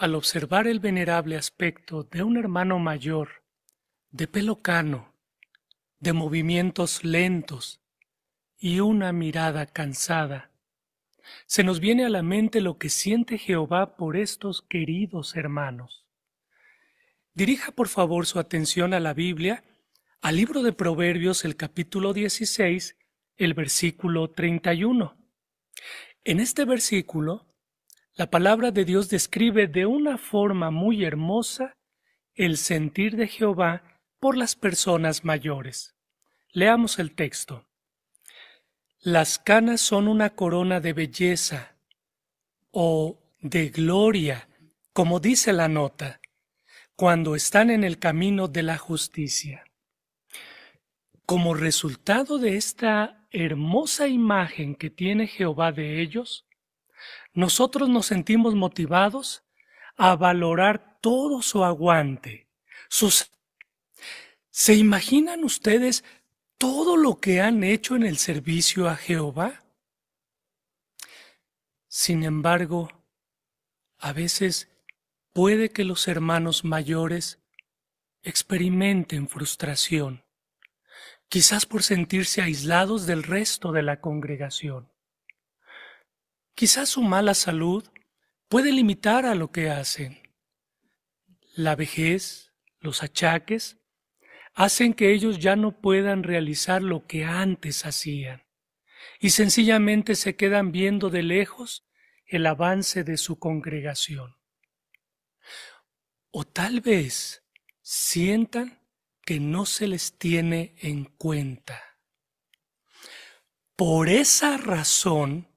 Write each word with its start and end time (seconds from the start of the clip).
al 0.00 0.14
observar 0.14 0.66
el 0.66 0.80
venerable 0.80 1.36
aspecto 1.36 2.04
de 2.04 2.22
un 2.22 2.38
hermano 2.38 2.78
mayor, 2.78 3.44
de 4.10 4.26
pelo 4.26 4.62
cano, 4.62 5.12
de 5.98 6.14
movimientos 6.14 7.04
lentos 7.04 7.82
y 8.56 8.80
una 8.80 9.12
mirada 9.12 9.66
cansada, 9.66 10.52
se 11.44 11.64
nos 11.64 11.80
viene 11.80 12.06
a 12.06 12.08
la 12.08 12.22
mente 12.22 12.62
lo 12.62 12.78
que 12.78 12.88
siente 12.88 13.36
Jehová 13.36 13.98
por 13.98 14.16
estos 14.16 14.62
queridos 14.62 15.36
hermanos. 15.36 16.06
Dirija 17.34 17.70
por 17.70 17.88
favor 17.88 18.24
su 18.24 18.38
atención 18.38 18.94
a 18.94 19.00
la 19.00 19.12
Biblia, 19.12 19.64
al 20.22 20.36
libro 20.36 20.62
de 20.62 20.72
Proverbios, 20.72 21.44
el 21.44 21.56
capítulo 21.56 22.14
16, 22.14 22.96
el 23.36 23.52
versículo 23.52 24.30
31. 24.30 25.14
En 26.24 26.40
este 26.40 26.64
versículo, 26.64 27.49
la 28.14 28.30
palabra 28.30 28.70
de 28.70 28.84
Dios 28.84 29.08
describe 29.08 29.66
de 29.66 29.86
una 29.86 30.18
forma 30.18 30.70
muy 30.70 31.04
hermosa 31.04 31.76
el 32.34 32.56
sentir 32.56 33.16
de 33.16 33.28
Jehová 33.28 33.82
por 34.18 34.36
las 34.36 34.56
personas 34.56 35.24
mayores. 35.24 35.94
Leamos 36.52 36.98
el 36.98 37.14
texto. 37.14 37.66
Las 39.00 39.38
canas 39.38 39.80
son 39.80 40.08
una 40.08 40.30
corona 40.30 40.80
de 40.80 40.92
belleza 40.92 41.76
o 42.70 43.18
de 43.40 43.70
gloria, 43.70 44.48
como 44.92 45.20
dice 45.20 45.52
la 45.52 45.68
nota, 45.68 46.20
cuando 46.96 47.34
están 47.34 47.70
en 47.70 47.84
el 47.84 47.98
camino 47.98 48.48
de 48.48 48.62
la 48.62 48.76
justicia. 48.76 49.64
Como 51.24 51.54
resultado 51.54 52.38
de 52.38 52.56
esta 52.56 53.26
hermosa 53.30 54.08
imagen 54.08 54.74
que 54.74 54.90
tiene 54.90 55.26
Jehová 55.26 55.72
de 55.72 56.02
ellos, 56.02 56.46
nosotros 57.32 57.88
nos 57.88 58.06
sentimos 58.06 58.54
motivados 58.54 59.44
a 59.96 60.16
valorar 60.16 60.98
todo 61.00 61.42
su 61.42 61.64
aguante, 61.64 62.48
sus... 62.88 63.30
¿Se 64.50 64.74
imaginan 64.74 65.44
ustedes 65.44 66.04
todo 66.58 66.96
lo 66.96 67.20
que 67.20 67.40
han 67.40 67.64
hecho 67.64 67.96
en 67.96 68.02
el 68.02 68.18
servicio 68.18 68.88
a 68.88 68.96
Jehová? 68.96 69.62
Sin 71.88 72.24
embargo, 72.24 72.90
a 73.98 74.12
veces 74.12 74.68
puede 75.32 75.70
que 75.70 75.84
los 75.84 76.08
hermanos 76.08 76.64
mayores 76.64 77.40
experimenten 78.22 79.28
frustración, 79.28 80.24
quizás 81.28 81.64
por 81.66 81.82
sentirse 81.82 82.42
aislados 82.42 83.06
del 83.06 83.22
resto 83.22 83.72
de 83.72 83.82
la 83.82 84.00
congregación. 84.00 84.89
Quizás 86.60 86.90
su 86.90 87.00
mala 87.00 87.32
salud 87.32 87.88
puede 88.50 88.70
limitar 88.70 89.24
a 89.24 89.34
lo 89.34 89.50
que 89.50 89.70
hacen. 89.70 90.20
La 91.54 91.74
vejez, 91.74 92.52
los 92.80 93.02
achaques, 93.02 93.78
hacen 94.52 94.92
que 94.92 95.14
ellos 95.14 95.38
ya 95.38 95.56
no 95.56 95.80
puedan 95.80 96.22
realizar 96.22 96.82
lo 96.82 97.06
que 97.06 97.24
antes 97.24 97.86
hacían 97.86 98.42
y 99.20 99.30
sencillamente 99.30 100.14
se 100.14 100.36
quedan 100.36 100.70
viendo 100.70 101.08
de 101.08 101.22
lejos 101.22 101.88
el 102.26 102.44
avance 102.44 103.04
de 103.04 103.16
su 103.16 103.38
congregación. 103.38 104.36
O 106.30 106.44
tal 106.44 106.82
vez 106.82 107.42
sientan 107.80 108.86
que 109.22 109.40
no 109.40 109.64
se 109.64 109.88
les 109.88 110.18
tiene 110.18 110.74
en 110.76 111.06
cuenta. 111.06 111.80
Por 113.76 114.10
esa 114.10 114.58
razón, 114.58 115.49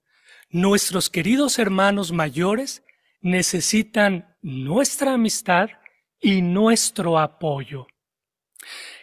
Nuestros 0.53 1.09
queridos 1.09 1.57
hermanos 1.57 2.11
mayores 2.11 2.83
necesitan 3.21 4.37
nuestra 4.43 5.15
amistad 5.15 5.71
y 6.21 6.43
nuestro 6.43 7.17
apoyo. 7.17 7.87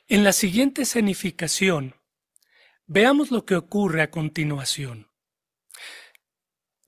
En 0.07 0.23
la 0.23 0.33
siguiente 0.33 0.83
escenificación, 0.83 1.97
veamos 2.87 3.33
lo 3.33 3.47
que 3.47 3.57
ocurre 3.57 4.01
a 4.01 4.13
continuación. 4.13 5.11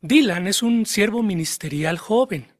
Dylan 0.00 0.46
es 0.46 0.62
un 0.62 0.86
siervo 0.86 1.24
ministerial 1.24 1.98
joven 1.98 2.56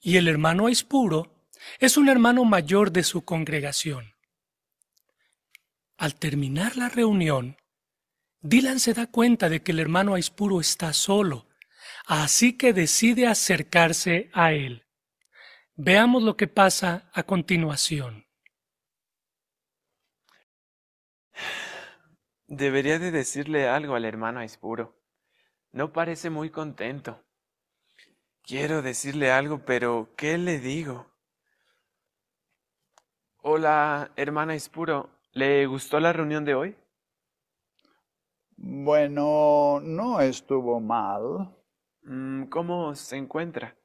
y 0.00 0.16
el 0.16 0.26
hermano 0.26 0.66
Aispuro 0.66 1.46
es 1.78 1.96
un 1.96 2.08
hermano 2.08 2.44
mayor 2.44 2.90
de 2.90 3.04
su 3.04 3.24
congregación. 3.24 4.16
Al 5.98 6.16
terminar 6.16 6.76
la 6.76 6.88
reunión, 6.88 7.61
Dylan 8.42 8.80
se 8.80 8.92
da 8.92 9.06
cuenta 9.06 9.48
de 9.48 9.62
que 9.62 9.70
el 9.70 9.78
hermano 9.78 10.14
Aispuro 10.14 10.60
está 10.60 10.92
solo, 10.92 11.46
así 12.06 12.58
que 12.58 12.72
decide 12.72 13.28
acercarse 13.28 14.30
a 14.32 14.52
él. 14.52 14.84
Veamos 15.76 16.24
lo 16.24 16.36
que 16.36 16.48
pasa 16.48 17.08
a 17.14 17.22
continuación. 17.22 18.26
Debería 22.48 22.98
de 22.98 23.12
decirle 23.12 23.68
algo 23.68 23.94
al 23.94 24.04
hermano 24.04 24.40
Aispuro. 24.40 25.00
No 25.70 25.92
parece 25.92 26.28
muy 26.28 26.50
contento. 26.50 27.24
Quiero 28.42 28.82
decirle 28.82 29.30
algo, 29.30 29.64
pero 29.64 30.12
¿qué 30.16 30.36
le 30.36 30.58
digo? 30.58 31.06
Hola, 33.36 34.10
hermana 34.16 34.54
Aispuro. 34.54 35.10
¿Le 35.30 35.64
gustó 35.66 36.00
la 36.00 36.12
reunión 36.12 36.44
de 36.44 36.54
hoy? 36.56 36.81
Bueno, 38.64 39.80
no 39.82 40.20
estuvo 40.20 40.78
mal. 40.78 41.52
Mm, 42.04 42.44
¿Cómo 42.44 42.94
se 42.94 43.16
encuentra? 43.16 43.76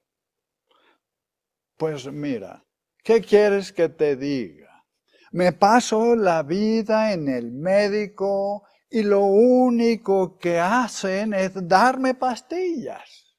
Pues 1.75 2.05
mira, 2.11 2.63
¿qué 3.03 3.21
quieres 3.21 3.73
que 3.73 3.89
te 3.89 4.15
diga? 4.15 4.85
Me 5.31 5.51
paso 5.51 6.15
la 6.15 6.43
vida 6.43 7.11
en 7.11 7.27
el 7.27 7.51
médico 7.53 8.67
y 8.87 9.01
lo 9.01 9.21
único 9.21 10.37
que 10.37 10.59
hacen 10.59 11.33
es 11.33 11.53
darme 11.67 12.13
pastillas. 12.13 13.35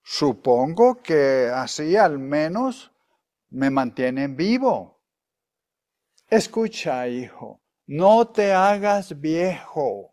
Supongo 0.00 1.02
que 1.02 1.50
así 1.52 1.96
al 1.96 2.20
menos 2.20 2.92
me 3.50 3.68
mantienen 3.68 4.36
vivo. 4.36 5.02
Escucha, 6.30 7.08
hijo, 7.08 7.60
no 7.88 8.28
te 8.28 8.52
hagas 8.52 9.20
viejo. 9.20 10.11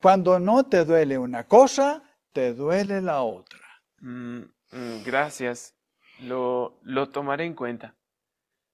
Cuando 0.00 0.38
no 0.38 0.64
te 0.64 0.84
duele 0.86 1.18
una 1.18 1.46
cosa, 1.46 2.02
te 2.32 2.54
duele 2.54 3.02
la 3.02 3.22
otra. 3.22 3.60
Mm, 3.98 4.40
mm, 4.72 5.02
gracias. 5.04 5.74
Lo, 6.20 6.78
lo 6.82 7.10
tomaré 7.10 7.44
en 7.44 7.54
cuenta. 7.54 7.94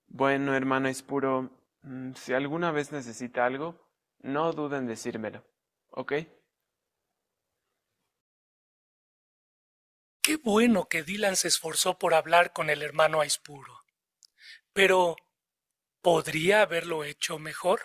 Bueno, 0.07 0.55
hermano 0.55 0.89
Espuro, 0.89 1.51
mm, 1.83 2.13
si 2.15 2.33
alguna 2.33 2.71
vez 2.71 2.93
necesita 2.93 3.45
algo, 3.45 3.75
no 4.21 4.53
duden 4.53 4.83
en 4.83 4.87
decírmelo. 4.87 5.45
¿Ok? 5.91 6.13
Qué 10.23 10.37
bueno 10.37 10.89
que 10.89 11.03
Dylan 11.03 11.37
se 11.37 11.49
esforzó 11.49 11.99
por 11.99 12.15
hablar 12.15 12.53
con 12.53 12.71
el 12.71 12.83
hermano 12.83 13.21
Aispuro. 13.21 13.85
Pero, 14.73 15.17
¿podría 16.03 16.63
haberlo 16.63 17.05
hecho 17.05 17.39
mejor? 17.39 17.81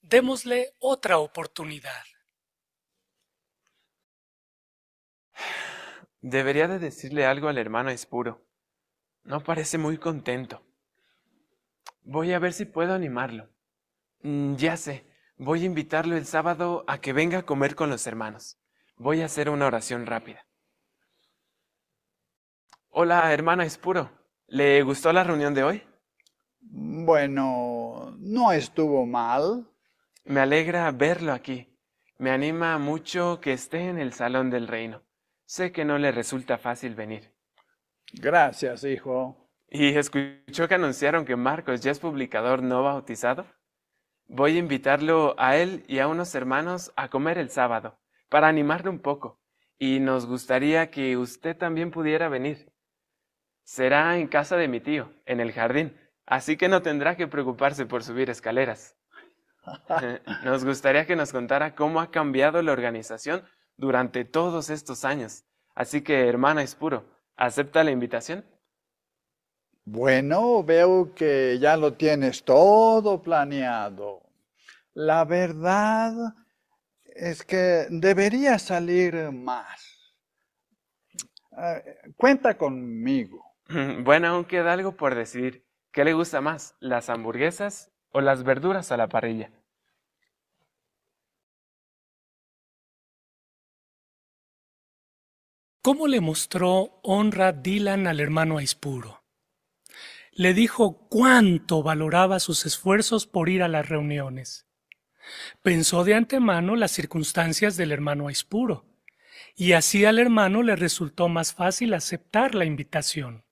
Démosle 0.00 0.74
otra 0.80 1.18
oportunidad. 1.18 2.02
Debería 6.28 6.66
de 6.66 6.80
decirle 6.80 7.24
algo 7.24 7.46
al 7.46 7.56
hermano 7.56 7.90
Espuro. 7.90 8.44
No 9.22 9.44
parece 9.44 9.78
muy 9.78 9.96
contento. 9.96 10.60
Voy 12.02 12.32
a 12.32 12.40
ver 12.40 12.52
si 12.52 12.64
puedo 12.64 12.94
animarlo. 12.94 13.48
Mm, 14.22 14.56
ya 14.56 14.76
sé, 14.76 15.06
voy 15.36 15.62
a 15.62 15.66
invitarlo 15.66 16.16
el 16.16 16.26
sábado 16.26 16.84
a 16.88 17.00
que 17.00 17.12
venga 17.12 17.38
a 17.38 17.46
comer 17.46 17.76
con 17.76 17.90
los 17.90 18.08
hermanos. 18.08 18.58
Voy 18.96 19.22
a 19.22 19.26
hacer 19.26 19.48
una 19.48 19.66
oración 19.66 20.04
rápida. 20.04 20.44
Hola, 22.90 23.32
hermana 23.32 23.64
Espuro. 23.64 24.10
¿Le 24.48 24.82
gustó 24.82 25.12
la 25.12 25.22
reunión 25.22 25.54
de 25.54 25.62
hoy? 25.62 25.82
Bueno, 26.58 28.16
no 28.18 28.50
estuvo 28.50 29.06
mal. 29.06 29.70
Me 30.24 30.40
alegra 30.40 30.90
verlo 30.90 31.32
aquí. 31.32 31.72
Me 32.18 32.32
anima 32.32 32.78
mucho 32.78 33.40
que 33.40 33.52
esté 33.52 33.90
en 33.90 34.00
el 34.00 34.12
salón 34.12 34.50
del 34.50 34.66
reino. 34.66 35.06
Sé 35.46 35.70
que 35.70 35.84
no 35.84 35.96
le 35.96 36.10
resulta 36.10 36.58
fácil 36.58 36.96
venir. 36.96 37.32
Gracias, 38.12 38.82
hijo. 38.82 39.48
¿Y 39.68 39.96
escuchó 39.96 40.66
que 40.68 40.74
anunciaron 40.74 41.24
que 41.24 41.36
Marcos 41.36 41.80
ya 41.80 41.92
es 41.92 42.00
publicador 42.00 42.62
no 42.62 42.82
bautizado? 42.82 43.46
Voy 44.26 44.56
a 44.56 44.58
invitarlo 44.58 45.36
a 45.38 45.56
él 45.56 45.84
y 45.86 46.00
a 46.00 46.08
unos 46.08 46.34
hermanos 46.34 46.92
a 46.96 47.08
comer 47.10 47.38
el 47.38 47.50
sábado, 47.50 47.96
para 48.28 48.48
animarle 48.48 48.90
un 48.90 48.98
poco, 48.98 49.40
y 49.78 50.00
nos 50.00 50.26
gustaría 50.26 50.90
que 50.90 51.16
usted 51.16 51.56
también 51.56 51.92
pudiera 51.92 52.28
venir. 52.28 52.72
Será 53.62 54.18
en 54.18 54.26
casa 54.26 54.56
de 54.56 54.66
mi 54.66 54.80
tío, 54.80 55.12
en 55.26 55.38
el 55.38 55.52
jardín, 55.52 55.96
así 56.26 56.56
que 56.56 56.68
no 56.68 56.82
tendrá 56.82 57.16
que 57.16 57.28
preocuparse 57.28 57.86
por 57.86 58.02
subir 58.02 58.30
escaleras. 58.30 58.96
Nos 60.44 60.64
gustaría 60.64 61.06
que 61.06 61.16
nos 61.16 61.32
contara 61.32 61.74
cómo 61.74 62.00
ha 62.00 62.12
cambiado 62.12 62.62
la 62.62 62.70
organización 62.70 63.44
durante 63.76 64.24
todos 64.24 64.70
estos 64.70 65.04
años. 65.04 65.44
Así 65.74 66.02
que, 66.02 66.28
hermana 66.28 66.62
Espuro, 66.62 67.04
¿acepta 67.36 67.84
la 67.84 67.90
invitación? 67.90 68.44
Bueno, 69.84 70.64
veo 70.64 71.14
que 71.14 71.58
ya 71.60 71.76
lo 71.76 71.94
tienes 71.94 72.44
todo 72.44 73.22
planeado. 73.22 74.22
La 74.94 75.24
verdad 75.24 76.12
es 77.04 77.44
que 77.44 77.86
debería 77.90 78.58
salir 78.58 79.30
más. 79.30 80.14
Eh, 81.56 82.12
cuenta 82.16 82.56
conmigo. 82.56 83.44
Bueno, 84.04 84.28
aún 84.28 84.44
queda 84.44 84.72
algo 84.72 84.96
por 84.96 85.14
decir. 85.14 85.64
¿Qué 85.92 86.04
le 86.04 86.12
gusta 86.12 86.40
más, 86.40 86.76
las 86.78 87.08
hamburguesas 87.08 87.90
o 88.10 88.20
las 88.20 88.42
verduras 88.42 88.92
a 88.92 88.96
la 88.96 89.08
parrilla? 89.08 89.50
¿Cómo 95.86 96.08
le 96.08 96.20
mostró 96.20 96.98
honra 97.04 97.52
Dylan 97.52 98.08
al 98.08 98.18
hermano 98.18 98.58
Aispuro? 98.58 99.22
Le 100.32 100.52
dijo 100.52 101.06
cuánto 101.08 101.84
valoraba 101.84 102.40
sus 102.40 102.66
esfuerzos 102.66 103.28
por 103.28 103.48
ir 103.48 103.62
a 103.62 103.68
las 103.68 103.88
reuniones. 103.88 104.66
Pensó 105.62 106.02
de 106.02 106.14
antemano 106.14 106.74
las 106.74 106.90
circunstancias 106.90 107.76
del 107.76 107.92
hermano 107.92 108.26
Aispuro, 108.26 108.84
y 109.54 109.74
así 109.74 110.04
al 110.04 110.18
hermano 110.18 110.64
le 110.64 110.74
resultó 110.74 111.28
más 111.28 111.54
fácil 111.54 111.94
aceptar 111.94 112.56
la 112.56 112.64
invitación. 112.64 113.44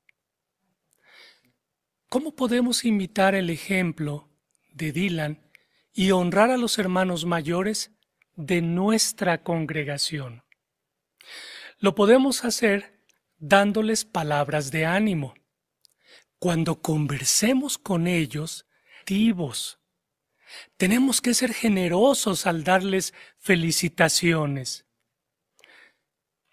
¿Cómo 2.08 2.34
podemos 2.34 2.84
imitar 2.84 3.36
el 3.36 3.48
ejemplo 3.48 4.28
de 4.72 4.90
Dylan 4.90 5.52
y 5.92 6.10
honrar 6.10 6.50
a 6.50 6.56
los 6.56 6.80
hermanos 6.80 7.26
mayores 7.26 7.92
de 8.34 8.60
nuestra 8.60 9.44
congregación? 9.44 10.42
Lo 11.84 11.94
podemos 11.94 12.46
hacer 12.46 12.98
dándoles 13.36 14.06
palabras 14.06 14.70
de 14.70 14.86
ánimo. 14.86 15.34
Cuando 16.38 16.80
conversemos 16.80 17.76
con 17.76 18.06
ellos, 18.06 18.64
activos. 19.00 19.78
Tenemos 20.78 21.20
que 21.20 21.34
ser 21.34 21.52
generosos 21.52 22.46
al 22.46 22.64
darles 22.64 23.12
felicitaciones. 23.36 24.86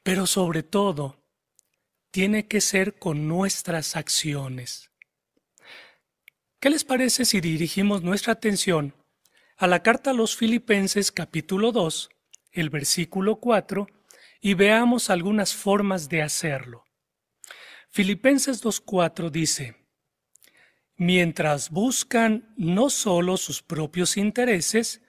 Pero 0.03 0.27
sobre 0.27 0.63
todo, 0.63 1.23
tiene 2.11 2.49
que 2.49 2.59
ser 2.59 2.99
con 2.99 3.29
nuestras 3.29 3.95
acciones. 3.95 4.91
¿Qué 6.59 6.69
les 6.69 6.83
parece 6.83 7.23
si 7.23 7.39
dirigimos 7.39 8.03
nuestra 8.03 8.33
atención 8.33 8.93
a 9.55 9.67
la 9.67 9.81
carta 9.81 10.09
a 10.09 10.13
los 10.13 10.35
Filipenses 10.35 11.09
capítulo 11.09 11.71
2, 11.71 12.09
el 12.51 12.69
versículo 12.69 13.37
4, 13.37 13.87
y 14.41 14.55
veamos 14.55 15.09
algunas 15.09 15.53
formas 15.53 16.09
de 16.09 16.23
hacerlo. 16.23 16.83
Filipenses 17.89 18.63
2.4 18.63 19.29
dice, 19.29 19.75
mientras 20.97 21.69
buscan 21.69 22.53
no 22.57 22.89
solo 22.89 23.37
sus 23.37 23.61
propios 23.61 24.17
intereses, 24.17 25.01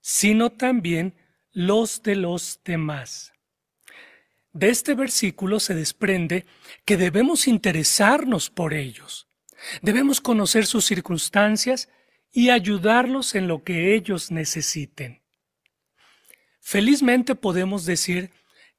sino 0.00 0.52
también 0.52 1.16
los 1.52 2.02
de 2.02 2.16
los 2.16 2.60
demás. 2.64 3.32
De 4.52 4.68
este 4.68 4.94
versículo 4.94 5.60
se 5.60 5.74
desprende 5.74 6.46
que 6.84 6.96
debemos 6.96 7.48
interesarnos 7.48 8.50
por 8.50 8.72
ellos, 8.72 9.28
debemos 9.82 10.20
conocer 10.20 10.66
sus 10.66 10.84
circunstancias 10.84 11.88
y 12.30 12.50
ayudarlos 12.50 13.34
en 13.34 13.48
lo 13.48 13.64
que 13.64 13.94
ellos 13.94 14.30
necesiten. 14.30 15.22
Felizmente 16.60 17.34
podemos 17.34 17.84
decir 17.86 18.30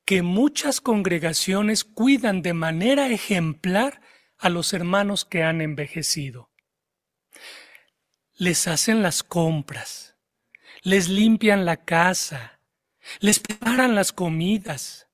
que 0.07 0.21
muchas 0.21 0.79
congregaciones 0.79 1.83
cuidan 1.83 2.41
de 2.41 2.53
manera 2.53 3.09
ejemplar 3.09 3.99
a 4.37 4.47
los 4.47 4.71
hermanos 4.71 5.25
que 5.25 5.43
han 5.43 5.59
envejecido. 5.59 6.49
Les 8.33 8.69
hacen 8.69 9.01
las 9.01 9.21
compras, 9.21 10.15
les 10.81 11.09
limpian 11.09 11.65
la 11.65 11.83
casa, 11.83 12.61
les 13.19 13.41
preparan 13.41 13.95
las 13.95 14.13
comidas, 14.13 15.09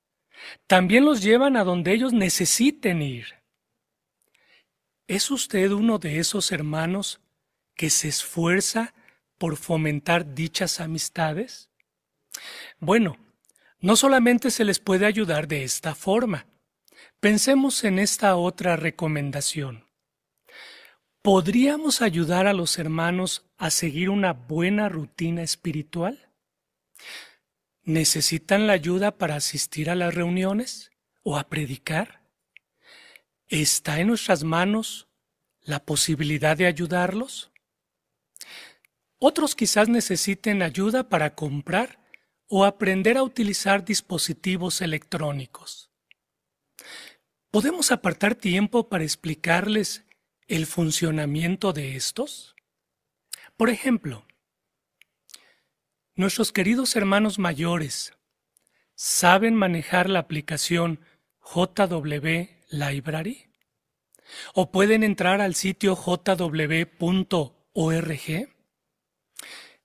también 0.67 1.05
los 1.05 1.23
llevan 1.23 1.57
a 1.57 1.63
donde 1.63 1.91
ellos 1.91 2.13
necesiten 2.13 3.01
ir. 3.01 3.41
¿Es 5.07 5.31
usted 5.31 5.71
uno 5.71 5.97
de 5.97 6.19
esos 6.19 6.51
hermanos 6.51 7.19
que 7.73 7.89
se 7.89 8.09
esfuerza 8.09 8.93
por 9.39 9.57
fomentar 9.57 10.35
dichas 10.35 10.79
amistades? 10.79 11.71
Bueno, 12.77 13.17
no 13.83 13.97
solamente 13.97 14.49
se 14.49 14.63
les 14.63 14.79
puede 14.79 15.05
ayudar 15.05 15.49
de 15.49 15.65
esta 15.65 15.93
forma. 15.93 16.47
Pensemos 17.19 17.83
en 17.83 17.99
esta 17.99 18.37
otra 18.37 18.77
recomendación. 18.77 19.89
¿Podríamos 21.21 22.01
ayudar 22.01 22.47
a 22.47 22.53
los 22.53 22.79
hermanos 22.79 23.45
a 23.57 23.69
seguir 23.69 24.09
una 24.09 24.31
buena 24.31 24.87
rutina 24.87 25.43
espiritual? 25.43 26.29
¿Necesitan 27.81 28.67
la 28.67 28.73
ayuda 28.73 29.17
para 29.17 29.35
asistir 29.35 29.89
a 29.89 29.95
las 29.95 30.15
reuniones 30.15 30.91
o 31.21 31.37
a 31.37 31.49
predicar? 31.49 32.23
¿Está 33.49 33.99
en 33.99 34.07
nuestras 34.07 34.45
manos 34.45 35.09
la 35.59 35.83
posibilidad 35.83 36.55
de 36.55 36.67
ayudarlos? 36.67 37.51
Otros 39.19 39.55
quizás 39.55 39.89
necesiten 39.89 40.61
ayuda 40.61 41.09
para 41.09 41.35
comprar 41.35 42.02
o 42.55 42.65
aprender 42.65 43.17
a 43.17 43.23
utilizar 43.23 43.83
dispositivos 43.83 44.81
electrónicos. 44.81 45.89
¿Podemos 47.49 47.91
apartar 47.91 48.35
tiempo 48.35 48.89
para 48.89 49.03
explicarles 49.03 50.05
el 50.45 50.67
funcionamiento 50.67 51.73
de 51.73 51.95
estos? 51.95 52.55
Por 53.57 53.71
ejemplo, 53.71 54.27
nuestros 56.13 56.51
queridos 56.51 56.95
hermanos 56.95 57.39
mayores 57.39 58.13
saben 58.93 59.55
manejar 59.55 60.07
la 60.07 60.19
aplicación 60.19 60.99
JW 61.55 62.49
Library 62.69 63.49
o 64.53 64.71
pueden 64.71 65.01
entrar 65.01 65.41
al 65.41 65.55
sitio 65.55 65.95
jw.org 65.95 66.93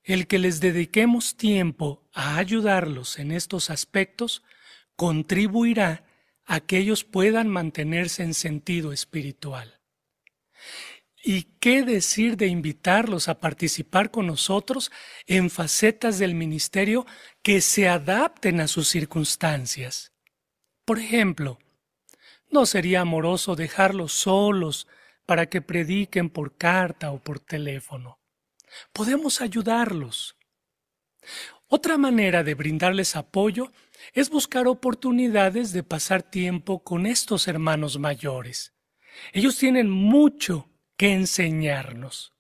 el 0.09 0.27
que 0.27 0.39
les 0.39 0.61
dediquemos 0.61 1.37
tiempo 1.37 2.09
a 2.15 2.39
ayudarlos 2.39 3.19
en 3.19 3.31
estos 3.31 3.69
aspectos 3.69 4.43
contribuirá 4.97 6.05
a 6.47 6.61
que 6.61 6.79
ellos 6.79 7.05
puedan 7.05 7.49
mantenerse 7.49 8.23
en 8.23 8.33
sentido 8.33 8.93
espiritual. 8.95 9.83
¿Y 11.23 11.43
qué 11.61 11.83
decir 11.83 12.39
de 12.39 12.47
invitarlos 12.47 13.29
a 13.29 13.39
participar 13.39 14.11
con 14.11 14.27
nosotros 14.27 14.91
en 15.27 15.51
facetas 15.51 16.19
del 16.19 16.35
ministerio 16.35 17.05
que 17.43 17.61
se 17.61 17.87
adapten 17.87 18.61
a 18.61 18.67
sus 18.67 18.89
circunstancias? 18.89 20.15
Por 20.87 21.01
ejemplo, 21.01 21.59
¿no 22.51 22.65
sería 22.65 23.03
amoroso 23.03 23.57
dejarlos 23.57 24.13
solos 24.13 24.89
para 25.27 25.51
que 25.51 25.61
prediquen 25.61 26.31
por 26.31 26.57
carta 26.57 27.11
o 27.11 27.23
por 27.23 27.41
teléfono? 27.41 28.19
Podemos 28.93 29.41
ayudarlos. 29.41 30.37
Otra 31.67 31.99
manera 31.99 32.43
de 32.43 32.55
brindarles 32.55 33.15
apoyo 33.15 33.73
es 34.15 34.31
buscar 34.31 34.67
oportunidades 34.67 35.73
de 35.73 35.83
pasar 35.83 36.23
tiempo 36.23 36.83
con 36.83 37.05
estos 37.05 37.47
hermanos 37.47 37.99
mayores. 37.99 38.73
Ellos 39.33 39.59
tienen 39.59 39.91
mucho 39.91 40.71
que 40.97 41.13
enseñarnos. 41.13 42.33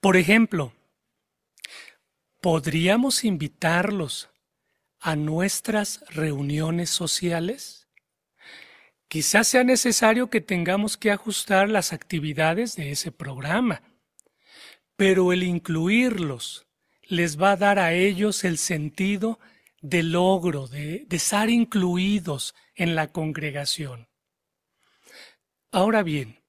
Por 0.00 0.16
ejemplo, 0.16 0.72
¿podríamos 2.40 3.24
invitarlos 3.24 4.30
a 5.00 5.16
nuestras 5.16 6.04
reuniones 6.08 6.90
sociales? 6.90 7.88
Quizás 9.08 9.48
sea 9.48 9.64
necesario 9.64 10.30
que 10.30 10.40
tengamos 10.40 10.96
que 10.96 11.10
ajustar 11.10 11.68
las 11.68 11.92
actividades 11.92 12.76
de 12.76 12.92
ese 12.92 13.10
programa 13.10 13.82
pero 14.98 15.32
el 15.32 15.44
incluirlos 15.44 16.66
les 17.04 17.40
va 17.40 17.52
a 17.52 17.56
dar 17.56 17.78
a 17.78 17.92
ellos 17.92 18.42
el 18.42 18.58
sentido 18.58 19.38
de 19.80 20.02
logro, 20.02 20.66
de, 20.66 21.04
de 21.06 21.16
estar 21.16 21.50
incluidos 21.50 22.56
en 22.74 22.96
la 22.96 23.06
congregación. 23.06 24.08
Ahora 25.70 26.02
bien, 26.02 26.42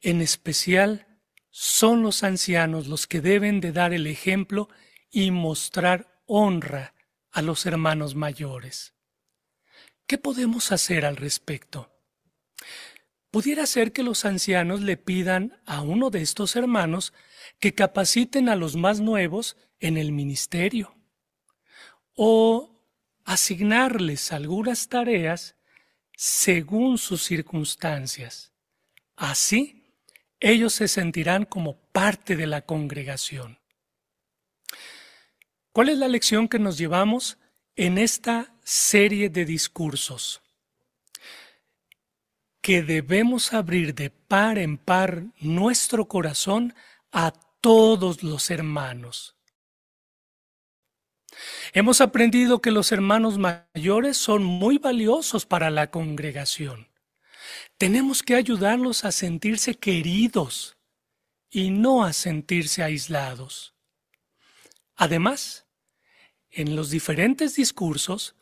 en 0.00 0.20
especial 0.22 1.20
son 1.50 2.02
los 2.02 2.24
ancianos 2.24 2.88
los 2.88 3.06
que 3.06 3.20
deben 3.20 3.60
de 3.60 3.70
dar 3.70 3.92
el 3.92 4.08
ejemplo 4.08 4.68
y 5.08 5.30
mostrar 5.30 6.20
honra 6.26 6.94
a 7.30 7.42
los 7.42 7.64
hermanos 7.64 8.16
mayores. 8.16 8.96
¿Qué 10.08 10.18
podemos 10.18 10.72
hacer 10.72 11.06
al 11.06 11.16
respecto? 11.16 11.92
Pudiera 13.32 13.64
ser 13.64 13.92
que 13.92 14.02
los 14.02 14.26
ancianos 14.26 14.82
le 14.82 14.98
pidan 14.98 15.58
a 15.64 15.80
uno 15.80 16.10
de 16.10 16.20
estos 16.20 16.54
hermanos 16.54 17.14
que 17.58 17.74
capaciten 17.74 18.50
a 18.50 18.56
los 18.56 18.76
más 18.76 19.00
nuevos 19.00 19.56
en 19.80 19.96
el 19.96 20.12
ministerio 20.12 20.94
o 22.14 22.78
asignarles 23.24 24.32
algunas 24.32 24.86
tareas 24.90 25.56
según 26.14 26.98
sus 26.98 27.22
circunstancias. 27.22 28.52
Así, 29.16 29.96
ellos 30.38 30.74
se 30.74 30.86
sentirán 30.86 31.46
como 31.46 31.78
parte 31.90 32.36
de 32.36 32.46
la 32.46 32.66
congregación. 32.66 33.58
¿Cuál 35.72 35.88
es 35.88 35.96
la 35.96 36.08
lección 36.08 36.48
que 36.48 36.58
nos 36.58 36.76
llevamos 36.76 37.38
en 37.76 37.96
esta 37.96 38.54
serie 38.62 39.30
de 39.30 39.46
discursos? 39.46 40.42
Que 42.62 42.82
debemos 42.82 43.52
abrir 43.52 43.94
de 43.94 44.08
par 44.08 44.56
en 44.56 44.78
par 44.78 45.24
nuestro 45.40 46.06
corazón 46.06 46.74
a 47.10 47.32
todos 47.60 48.22
los 48.22 48.50
hermanos. 48.50 49.36
Hemos 51.72 52.00
aprendido 52.00 52.60
que 52.60 52.70
los 52.70 52.92
hermanos 52.92 53.38
mayores 53.38 54.16
son 54.16 54.44
muy 54.44 54.78
valiosos 54.78 55.44
para 55.44 55.70
la 55.70 55.90
congregación. 55.90 56.88
Tenemos 57.78 58.22
que 58.22 58.36
ayudarlos 58.36 59.04
a 59.04 59.12
sentirse 59.12 59.74
queridos 59.74 60.76
y 61.50 61.70
no 61.70 62.04
a 62.04 62.12
sentirse 62.12 62.82
aislados. 62.82 63.74
Además, 64.94 65.66
en 66.50 66.76
los 66.76 66.90
diferentes 66.90 67.56
discursos 67.56 68.36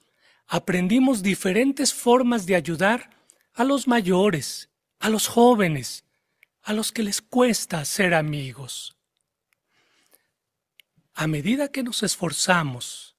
aprendimos 0.46 1.22
diferentes 1.22 1.94
formas 1.94 2.44
de 2.44 2.56
ayudar 2.56 3.19
a 3.60 3.64
los 3.64 3.86
mayores, 3.86 4.70
a 5.00 5.10
los 5.10 5.28
jóvenes, 5.28 6.06
a 6.62 6.72
los 6.72 6.92
que 6.92 7.02
les 7.02 7.20
cuesta 7.20 7.84
ser 7.84 8.14
amigos. 8.14 8.96
A 11.12 11.26
medida 11.26 11.68
que 11.68 11.82
nos 11.82 12.02
esforzamos 12.02 13.16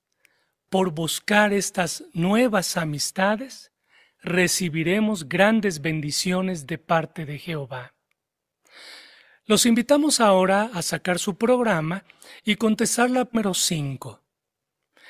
por 0.67 0.89
buscar 0.89 1.53
estas 1.53 2.05
nuevas 2.13 2.75
amistades, 2.75 3.71
recibiremos 4.24 5.29
grandes 5.29 5.79
bendiciones 5.79 6.65
de 6.65 6.79
parte 6.79 7.27
de 7.27 7.38
Jehová. 7.38 7.93
Los 9.45 9.67
invitamos 9.67 10.19
ahora 10.19 10.71
a 10.74 10.81
sacar 10.81 11.19
su 11.19 11.38
programa 11.38 12.03
y 12.43 12.55
contestar 12.55 13.12
la 13.12 13.25
número 13.25 13.53
5. 13.53 14.24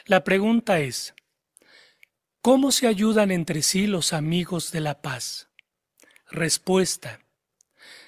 La 0.08 0.26
pregunta 0.26 0.82
es, 0.82 1.14
¿cómo 2.42 2.72
se 2.72 2.88
ayudan 2.88 3.32
entre 3.32 3.62
sí 3.62 3.88
los 3.88 4.14
amigos 4.14 4.72
de 4.72 4.82
la 4.82 5.02
paz? 5.02 5.50
Respuesta. 6.30 7.20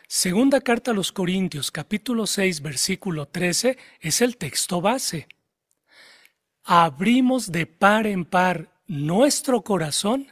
Segunda 0.08 0.62
carta 0.62 0.92
a 0.92 0.94
los 0.94 1.12
Corintios 1.12 1.72
capítulo 1.72 2.28
6 2.28 2.62
versículo 2.62 3.28
13 3.28 3.78
es 4.00 4.22
el 4.22 4.38
texto 4.38 4.82
base. 4.82 5.28
Abrimos 6.64 7.52
de 7.52 7.66
par 7.66 8.08
en 8.08 8.26
par 8.26 8.72
nuestro 8.88 9.62
corazón 9.62 10.28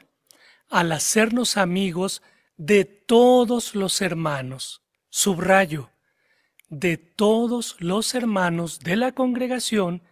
al 0.69 0.91
hacernos 0.91 1.57
amigos 1.57 2.21
de 2.57 2.85
todos 2.85 3.75
los 3.75 4.01
hermanos. 4.01 4.81
Subrayo, 5.09 5.89
de 6.69 6.97
todos 6.97 7.75
los 7.79 8.15
hermanos 8.15 8.79
de 8.79 8.95
la 8.95 9.11
congregación 9.11 10.03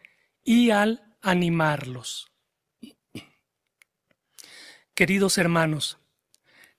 y 0.43 0.71
al 0.71 1.15
animarlos. 1.21 2.29
Queridos 4.99 5.37
hermanos, 5.37 5.97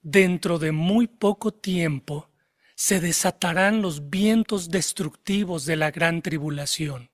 dentro 0.02 0.58
de 0.58 0.72
muy 0.72 1.06
poco 1.06 1.54
tiempo 1.54 2.28
se 2.74 3.00
desatarán 3.00 3.80
los 3.80 4.10
vientos 4.10 4.68
destructivos 4.68 5.64
de 5.64 5.76
la 5.76 5.90
gran 5.90 6.20
tribulación. 6.20 7.08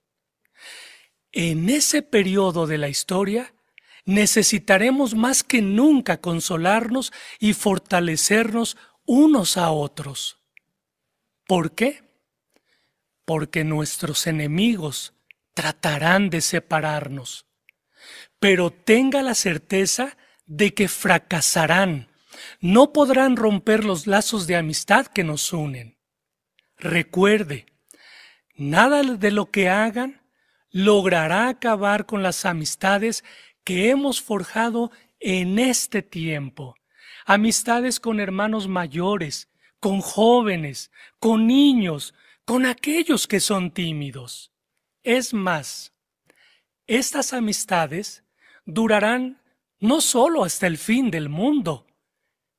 En 1.31 1.69
ese 1.69 2.03
periodo 2.03 2.67
de 2.67 2.79
la 2.79 2.89
historia, 2.89 3.55
necesitaremos 4.05 5.15
más 5.15 5.45
que 5.45 5.63
nunca 5.63 6.21
consolarnos 6.21 7.13
y 7.39 7.53
fortalecernos 7.53 8.77
unos 9.05 9.57
a 9.57 9.71
otros. 9.71 10.41
¿Por 11.47 11.77
qué? 11.77 12.03
Porque 13.25 13.63
nuestros 13.63 14.27
enemigos 14.27 15.15
tratarán 15.55 16.31
de 16.31 16.41
separarnos, 16.41 17.47
pero 18.41 18.73
tenga 18.73 19.23
la 19.23 19.37
certeza 19.37 20.17
de 20.47 20.75
que 20.75 20.89
fracasarán. 20.89 22.09
No 22.61 22.93
podrán 22.93 23.37
romper 23.37 23.85
los 23.85 24.07
lazos 24.07 24.47
de 24.47 24.57
amistad 24.57 25.07
que 25.07 25.25
nos 25.25 25.53
unen. 25.53 25.97
Recuerde, 26.79 27.67
nada 28.55 29.03
de 29.03 29.31
lo 29.31 29.51
que 29.51 29.69
hagan 29.69 30.23
logrará 30.71 31.49
acabar 31.49 32.07
con 32.07 32.23
las 32.23 32.45
amistades 32.45 33.25
que 33.65 33.91
hemos 33.91 34.21
forjado 34.21 34.91
en 35.21 35.59
este 35.59 36.03
tiempo. 36.03 36.77
Amistades 37.25 37.99
con 37.99 38.21
hermanos 38.21 38.69
mayores, 38.69 39.49
con 39.81 40.01
jóvenes, 40.01 40.91
con 41.19 41.47
niños, 41.47 42.15
con 42.45 42.67
aquellos 42.67 43.27
que 43.27 43.41
son 43.41 43.71
tímidos. 43.71 44.53
Es 45.03 45.35
más, 45.35 45.93
estas 46.87 47.33
amistades 47.33 48.25
durarán 48.65 49.41
no 49.81 50.01
solo 50.01 50.45
hasta 50.45 50.67
el 50.67 50.79
fin 50.79 51.11
del 51.11 51.29
mundo, 51.29 51.87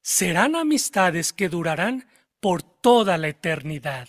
serán 0.02 0.56
amistades 0.56 1.34
que 1.34 1.50
durarán 1.50 2.08
por 2.40 2.64
toda 2.64 3.18
la 3.18 3.30
eternidad. 3.30 4.08